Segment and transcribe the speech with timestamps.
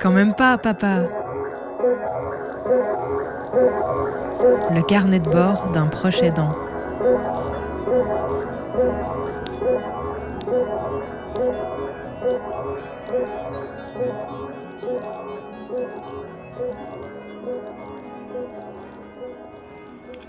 [0.00, 1.02] Quand même pas, papa.
[4.70, 6.52] Le carnet de bord d'un proche aidant.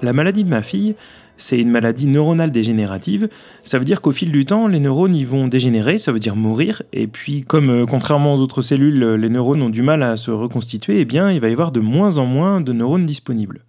[0.05, 0.93] La maladie de ma fille,
[1.37, 3.27] c'est une maladie neuronale dégénérative.
[3.63, 6.83] Ça veut dire qu'au fil du temps, les neurones vont dégénérer, ça veut dire mourir.
[6.93, 10.15] Et puis, comme euh, contrairement aux autres cellules, euh, les neurones ont du mal à
[10.15, 13.61] se reconstituer, eh bien, il va y avoir de moins en moins de neurones disponibles.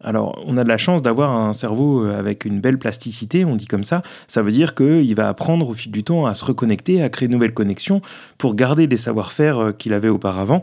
[0.00, 3.56] Alors, on a de la chance d'avoir un cerveau euh, avec une belle plasticité, on
[3.56, 4.04] dit comme ça.
[4.28, 7.26] Ça veut dire qu'il va apprendre au fil du temps à se reconnecter, à créer
[7.26, 8.00] de nouvelles connexions
[8.38, 10.62] pour garder des savoir-faire qu'il avait auparavant,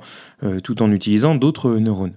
[0.63, 2.13] tout en utilisant d'autres neurones.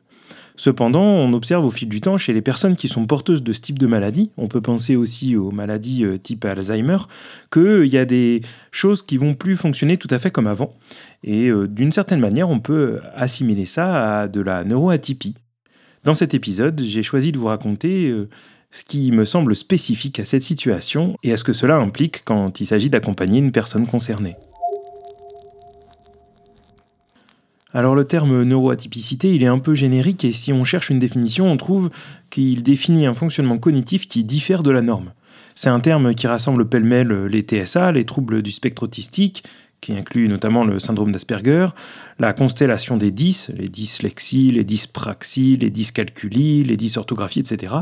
[0.56, 3.60] Cependant, on observe au fil du temps chez les personnes qui sont porteuses de ce
[3.60, 6.98] type de maladie, on peut penser aussi aux maladies euh, type Alzheimer,
[7.50, 10.76] qu'il y a des choses qui vont plus fonctionner tout à fait comme avant.
[11.24, 15.34] Et euh, d'une certaine manière, on peut assimiler ça à de la neuroatypie.
[16.04, 18.28] Dans cet épisode, j'ai choisi de vous raconter euh,
[18.70, 22.60] ce qui me semble spécifique à cette situation et à ce que cela implique quand
[22.60, 24.36] il s'agit d'accompagner une personne concernée.
[27.74, 31.50] Alors le terme neuroatypicité, il est un peu générique et si on cherche une définition,
[31.50, 31.90] on trouve
[32.30, 35.12] qu'il définit un fonctionnement cognitif qui diffère de la norme.
[35.56, 39.42] C'est un terme qui rassemble pêle-mêle les TSA, les troubles du spectre autistique,
[39.80, 41.66] qui inclut notamment le syndrome d'Asperger,
[42.20, 47.74] la constellation des 10, les dyslexies, les dyspraxies, les dyscalculies, les dysorthographies, etc.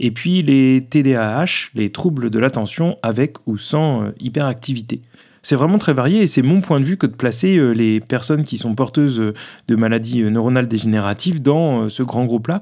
[0.00, 5.02] Et puis les TDAH, les troubles de l'attention avec ou sans euh, hyperactivité
[5.44, 8.00] c'est vraiment très varié et c'est mon point de vue que de placer euh, les
[8.00, 9.34] personnes qui sont porteuses euh,
[9.68, 12.60] de maladies euh, neuronales dégénératives dans ce grand groupe-là.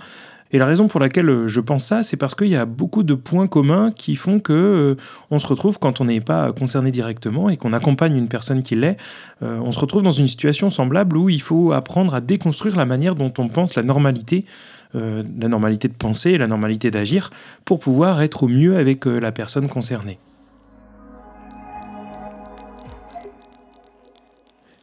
[0.50, 3.14] Et la raison pour laquelle je pense ça, c'est parce qu'il y a beaucoup de
[3.14, 4.98] points communs qui font que
[5.30, 8.74] on se retrouve quand on n'est pas concerné directement et qu'on accompagne une personne qui
[8.74, 8.98] l'est,
[9.40, 13.14] on se retrouve dans une situation semblable où il faut apprendre à déconstruire la manière
[13.14, 14.44] dont on pense la normalité,
[14.92, 17.30] la normalité de penser, la normalité d'agir,
[17.64, 20.18] pour pouvoir être au mieux avec la personne concernée.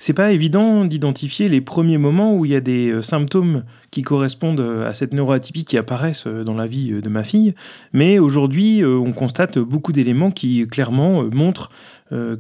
[0.02, 4.02] C'est pas évident d'identifier les premiers moments où il y a des euh, symptômes qui
[4.02, 7.54] correspondent euh, à cette neuroatypie qui apparaissent euh, dans la vie de ma fille,
[7.92, 11.70] mais aujourd'hui on constate beaucoup d'éléments qui clairement montrent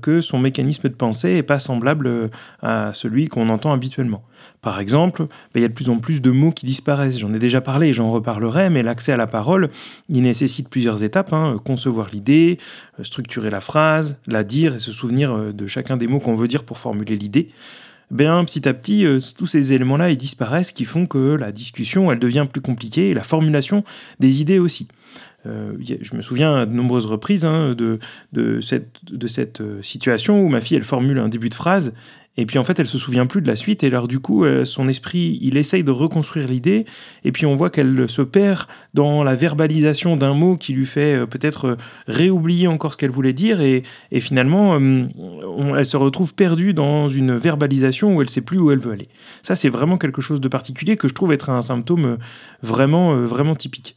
[0.02, 2.32] que son mécanisme de pensée n'est pas semblable
[2.64, 4.24] à celui qu'on entend habituellement.
[4.62, 7.20] Par exemple, bah, il y a de plus en plus de mots qui disparaissent.
[7.20, 9.70] J'en ai déjà parlé, j'en reparlerai, mais l'accès à la parole,
[10.08, 11.34] il nécessite plusieurs étapes.
[11.34, 11.58] Hein.
[11.64, 12.58] Concevoir l'idée,
[13.04, 16.64] structurer la phrase, la dire et se souvenir de chacun des mots qu'on veut dire
[16.64, 17.49] pour formuler l'idée.
[18.12, 19.06] Ben, petit à petit,
[19.38, 23.24] tous ces éléments-là, disparaissent, qui font que la discussion, elle devient plus compliquée, et la
[23.24, 23.84] formulation
[24.20, 24.88] des idées aussi.
[25.46, 28.00] Euh, je me souviens à de nombreuses reprises hein, de,
[28.34, 31.94] de, cette, de cette euh, situation où ma fille, elle formule un début de phrase,
[32.40, 34.46] et puis en fait, elle se souvient plus de la suite, et alors du coup,
[34.46, 36.86] euh, son esprit, il essaye de reconstruire l'idée,
[37.24, 41.28] et puis on voit qu'elle se perd dans la verbalisation d'un mot qui lui fait
[41.28, 41.78] peut-être
[42.08, 47.36] réoublier encore ce qu'elle voulait dire, et, et finalement, elle se retrouve perdue dans une
[47.36, 49.10] verbalisation où elle sait plus où elle veut aller.
[49.44, 52.18] Ça, c'est vraiment quelque chose de particulier que je trouve être un symptôme
[52.62, 53.96] vraiment, vraiment typique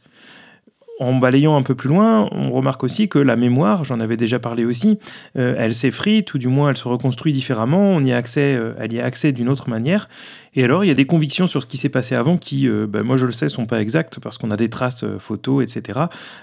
[1.03, 4.39] en balayant un peu plus loin, on remarque aussi que la mémoire, j'en avais déjà
[4.39, 4.99] parlé aussi,
[5.37, 8.73] euh, elle s'effrite ou du moins elle se reconstruit différemment, on y a accès, euh,
[8.79, 10.07] elle y a accès d'une autre manière.
[10.55, 12.85] Et alors il y a des convictions sur ce qui s'est passé avant qui, euh,
[12.87, 15.99] ben, moi je le sais, sont pas exactes parce qu'on a des traces photos, etc.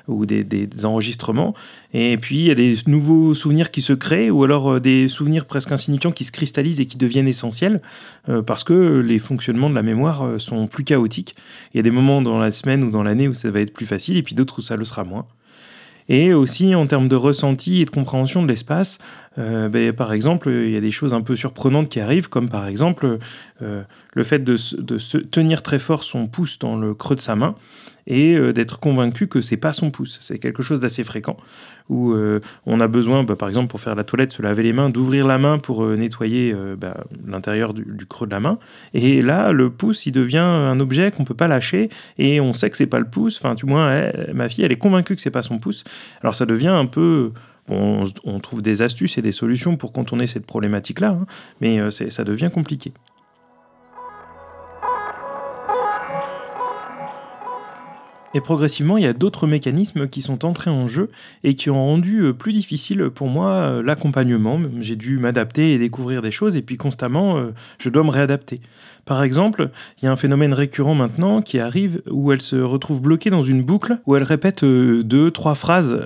[0.08, 1.54] ou des, enregistrements.
[1.94, 5.46] Et puis il y a des nouveaux souvenirs qui se créent ou alors des souvenirs
[5.46, 7.80] presque insignifiants qui se cristallisent et qui deviennent essentiels
[8.46, 11.34] parce que les fonctionnements de la mémoire sont plus chaotiques.
[11.72, 13.72] Il y a des moments dans la semaine ou dans l'année où ça va être
[13.72, 15.26] plus facile et puis d'autres où ça le sera moins.
[16.08, 18.98] Et aussi en termes de ressenti et de compréhension de l'espace,
[19.38, 22.48] euh, ben, par exemple, il y a des choses un peu surprenantes qui arrivent, comme
[22.48, 23.18] par exemple
[23.62, 23.82] euh,
[24.14, 27.36] le fait de, de, se tenir très fort son pouce dans le creux de sa
[27.36, 27.54] main
[28.06, 30.18] et euh, d'être convaincu que c'est pas son pouce.
[30.20, 31.36] C'est quelque chose d'assez fréquent
[31.88, 32.14] où
[32.66, 35.26] on a besoin, bah, par exemple, pour faire la toilette, se laver les mains, d'ouvrir
[35.26, 38.60] la main pour nettoyer bah, l'intérieur du, creux de la main.
[38.94, 42.70] Et là, le pouce, il devient un objet qu'on peut pas lâcher et on sait
[42.70, 43.38] que c'est pas le pouce.
[43.42, 45.82] Enfin, du moins, ma fille, elle est convaincue que c'est pas son pouce.
[46.20, 47.32] Alors ça devient un peu
[47.70, 51.26] on, trouve des astuces et des solutions pour contourner cette problématique-là, hein,
[51.60, 52.92] mais euh, ça devient compliqué.
[58.34, 61.10] Et progressivement, il y a d'autres mécanismes qui sont entrés en jeu
[61.42, 64.60] et qui ont rendu euh, plus difficile pour moi euh, l'accompagnement.
[64.80, 68.60] J'ai dû m'adapter et découvrir des choses et puis constamment, je dois me réadapter.
[69.04, 73.02] Par exemple, il y a un phénomène récurrent maintenant qui arrive où elle se retrouve
[73.02, 76.00] bloquée dans une boucle où elle répète deux, trois phrases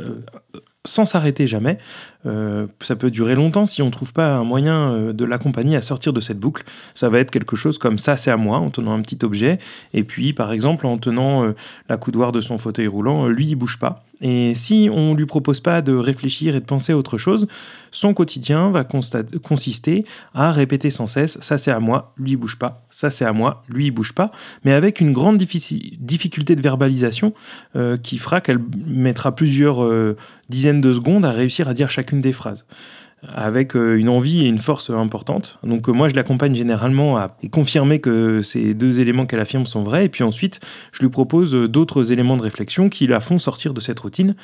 [0.84, 1.78] sans s'arrêter jamais.
[2.26, 5.76] Euh, ça peut durer longtemps si on ne trouve pas un moyen euh, de l'accompagner
[5.76, 6.64] à sortir de cette boucle.
[6.94, 9.58] Ça va être quelque chose comme ça, c'est à moi, en tenant un petit objet.
[9.92, 11.54] Et puis, par exemple, en tenant euh,
[11.88, 14.04] la coudoir de son fauteuil roulant, lui, il bouge pas.
[14.20, 17.46] Et si on ne lui propose pas de réfléchir et de penser à autre chose,
[17.90, 20.04] son quotidien va consister
[20.34, 23.32] à répéter sans cesse ça c'est à moi, lui il bouge pas, ça c'est à
[23.32, 24.30] moi, lui il bouge pas,
[24.64, 27.34] mais avec une grande difficulté de verbalisation
[28.02, 29.84] qui fera qu'elle mettra plusieurs
[30.48, 32.66] dizaines de secondes à réussir à dire chacune des phrases
[33.32, 35.58] avec euh, une envie et une force importante.
[35.62, 39.82] Donc euh, moi, je l'accompagne généralement à confirmer que ces deux éléments qu'elle affirme sont
[39.82, 40.60] vrais, et puis ensuite,
[40.92, 44.34] je lui propose euh, d'autres éléments de réflexion qui la font sortir de cette routine.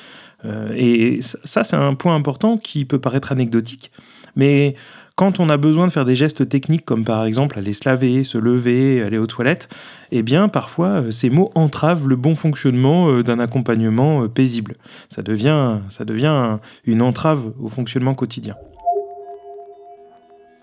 [0.74, 3.90] et ça, c'est un point important qui peut paraître anecdotique,
[4.36, 4.74] mais
[5.20, 8.24] quand on a besoin de faire des gestes techniques comme par exemple aller se laver,
[8.24, 9.68] se lever, aller aux toilettes,
[10.12, 14.76] eh bien parfois euh, ces mots entravent le bon fonctionnement euh, d'un accompagnement euh, paisible.
[15.10, 16.56] Ça devient, ça devient
[16.86, 18.56] une entrave au fonctionnement quotidien.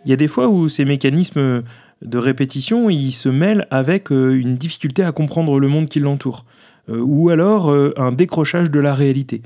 [0.05, 1.61] Il y a des fois où ces mécanismes
[2.01, 6.45] de répétition, ils se mêlent avec une difficulté à comprendre le monde qui l'entoure,
[6.89, 9.41] ou alors un décrochage de la réalité.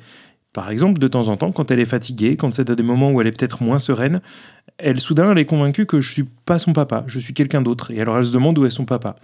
[0.53, 3.11] Par exemple, de temps en temps, quand elle est fatiguée, quand c'est à des moments
[3.11, 4.19] où elle est peut-être moins sereine,
[4.77, 7.91] elle soudain elle est convaincue que je suis pas son papa, je suis quelqu'un d'autre.
[7.91, 9.15] Et alors elle se demande où est son papa.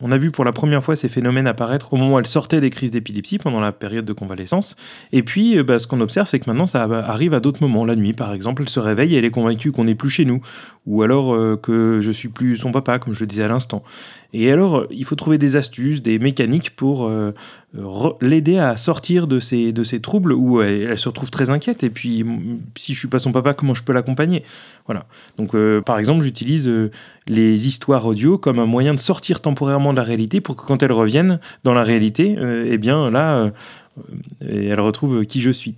[0.00, 2.60] On a vu pour la première fois ces phénomènes apparaître au moment où elle sortait
[2.60, 4.76] des crises d'épilepsie pendant la période de convalescence.
[5.12, 7.84] Et puis, euh, bah, ce qu'on observe, c'est que maintenant, ça arrive à d'autres moments.
[7.84, 10.24] La nuit, par exemple, elle se réveille et elle est convaincue qu'on n'est plus chez
[10.24, 10.40] nous,
[10.86, 13.82] ou alors euh, que je suis plus son papa, comme je le disais à l'instant.
[14.32, 17.32] Et alors, il faut trouver des astuces, des mécaniques pour euh,
[18.20, 21.82] l'aider à sortir de ces, de ces troubles où elle, se retrouve très inquiète.
[21.82, 22.24] Et puis,
[22.76, 24.44] si je suis pas son papa, comment je peux l'accompagner?
[24.86, 25.06] Voilà.
[25.38, 26.70] Donc, par exemple, j'utilise
[27.30, 30.82] les histoires audio comme un moyen de sortir temporairement de la réalité pour que quand
[30.82, 33.50] elles reviennent dans la réalité, euh, eh bien là, euh,
[34.40, 35.76] elles retrouvent qui je suis.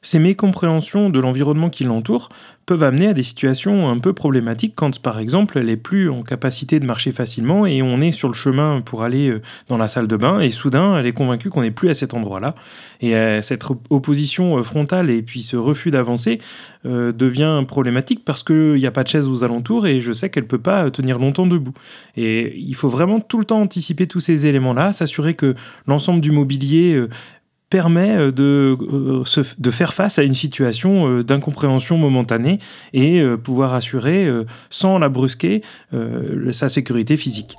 [0.00, 2.28] Ces mécompréhensions de l'environnement qui l'entoure
[2.66, 6.22] peuvent amener à des situations un peu problématiques quand, par exemple, elle n'est plus en
[6.22, 9.88] capacité de marcher facilement et on est sur le chemin pour aller euh, dans la
[9.88, 12.54] salle de bain et soudain, elle est convaincue qu'on n'est plus à cet endroit-là.
[13.00, 16.40] Et euh, cette opposition euh, frontale et puis ce refus d'avancer
[16.84, 20.44] devient problématique parce qu'il n'y a pas de chaise aux alentours et je sais qu'elle
[20.44, 21.74] ne peut pas tenir longtemps debout.
[22.16, 25.54] Et il faut vraiment tout le temps anticiper tous ces éléments-là, s'assurer que
[25.86, 27.04] l'ensemble du mobilier
[27.70, 32.58] permet euh, de, euh, de, faire face à une situation euh, d'incompréhension momentanée
[32.92, 34.28] et pouvoir assurer,
[34.70, 35.62] sans la brusquer,
[36.52, 37.56] sa sécurité physique.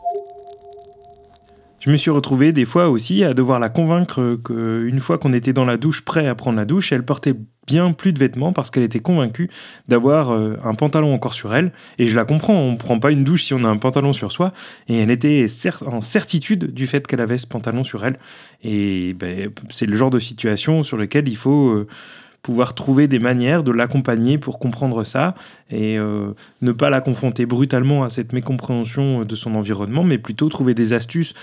[1.80, 5.54] Je me suis retrouvé des fois aussi à devoir la convaincre qu'une fois qu'on était
[5.54, 7.36] dans la douche, prêt à prendre la douche, elle portait
[7.68, 9.50] bien plus de vêtements parce qu'elle était convaincue
[9.88, 11.72] d'avoir euh, un pantalon encore sur elle.
[11.98, 14.12] Et je la comprends, on ne prend pas une douche si on a un pantalon
[14.12, 14.54] sur soi.
[14.88, 15.46] Et elle était
[15.86, 18.18] en certitude du fait qu'elle avait ce pantalon sur elle.
[18.62, 21.70] Et ben, c'est le genre de situation sur lequel il faut...
[21.70, 21.88] Euh,
[22.42, 25.36] pouvoir trouver des manières de l'accompagner pour comprendre ça
[25.70, 26.32] et euh,
[26.62, 30.94] ne pas la confronter brutalement à cette mécompréhension de son environnement, mais plutôt trouver des
[30.94, 31.34] astuces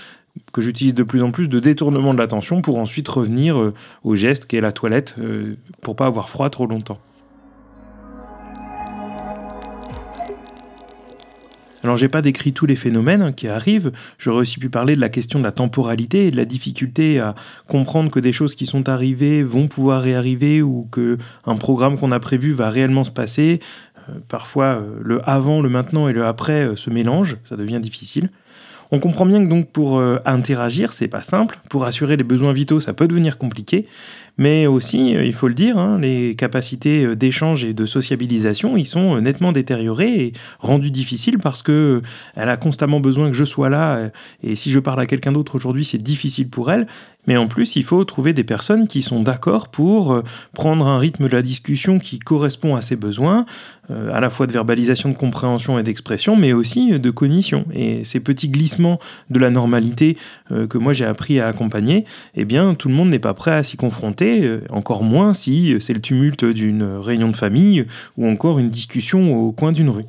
[0.53, 3.73] que j'utilise de plus en plus de détournement de l'attention pour ensuite revenir euh,
[4.03, 6.97] au geste qu'est la toilette euh, pour pas avoir froid trop longtemps.
[11.83, 15.09] Alors j'ai pas décrit tous les phénomènes qui arrivent, j'aurais aussi pu parler de la
[15.09, 17.35] question de la temporalité et de la difficulté à
[17.67, 22.11] comprendre que des choses qui sont arrivées vont pouvoir réarriver ou que un programme qu'on
[22.11, 23.59] a prévu va réellement se passer.
[24.09, 28.29] Euh, parfois le avant, le maintenant et le après se mélangent, ça devient difficile.
[28.91, 31.59] On comprend bien que donc pour euh, interagir, c'est pas simple.
[31.69, 33.87] Pour assurer les besoins vitaux, ça peut devenir compliqué.
[34.37, 38.77] Mais aussi, euh, il faut le dire, hein, les capacités euh, d'échange et de sociabilisation,
[38.77, 42.01] ils sont nettement détériorées et rendues difficiles parce que
[42.35, 44.11] elle a constamment besoin que je sois là.
[44.43, 46.87] Et si je parle à quelqu'un d'autre aujourd'hui, c'est difficile pour elle.
[47.27, 50.97] Mais en plus, il faut trouver des personnes qui sont d'accord pour euh, prendre un
[50.97, 53.45] rythme de la discussion qui correspond à ses besoins,
[53.91, 57.65] euh, à la fois de verbalisation, de compréhension et d'expression, mais aussi de cognition.
[57.73, 58.97] Et ces petits glissements
[59.29, 60.17] de la normalité
[60.51, 63.51] euh, que moi j'ai appris à accompagner, eh bien, tout le monde n'est pas prêt
[63.51, 64.26] à s'y confronter,
[64.69, 67.85] encore moins si c'est le tumulte d'une réunion de famille
[68.17, 70.05] ou encore une discussion au coin d'une rue.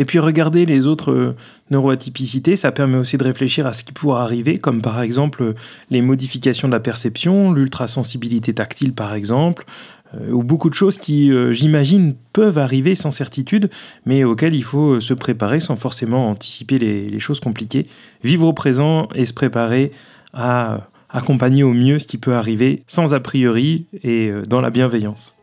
[0.00, 1.36] Et puis regarder les autres euh,
[1.70, 5.54] neuroatypicités, ça permet aussi de réfléchir à ce qui pourra arriver, comme par exemple euh,
[5.90, 9.66] les modifications de la perception, l'ultrasensibilité tactile par exemple,
[10.14, 13.68] euh, ou beaucoup de choses qui, j'imagine, peuvent arriver sans certitude,
[14.06, 17.86] mais auxquelles il faut se préparer sans forcément anticiper les, choses compliquées.
[18.24, 19.92] Vivre au présent et se préparer
[20.32, 25.40] à accompagner au mieux ce qui peut arriver sans a priori et dans la bienveillance.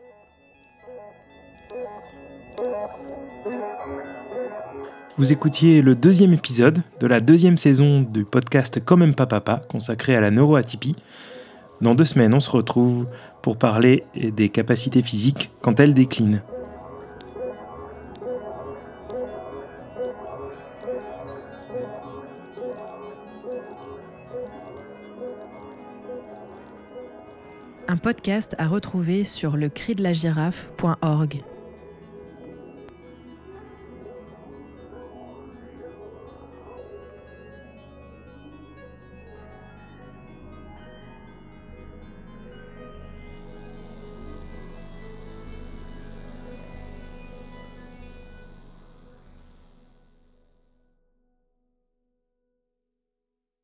[5.18, 9.60] Vous écoutiez le deuxième épisode de la deuxième saison du podcast Quand même pas papa,
[9.68, 10.94] consacré à la neuroatypie.
[11.80, 13.08] Dans deux semaines, on se retrouve
[13.42, 16.40] pour parler des capacités physiques quand elles déclinent.
[27.98, 29.68] Un podcast à retrouver sur le